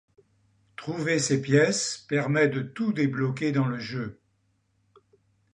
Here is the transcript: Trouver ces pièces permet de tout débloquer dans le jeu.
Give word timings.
Trouver 0.77 1.19
ces 1.19 1.43
pièces 1.43 2.05
permet 2.09 2.47
de 2.47 2.63
tout 2.63 2.91
débloquer 2.91 3.51
dans 3.51 3.67
le 3.67 3.77
jeu. 3.77 4.19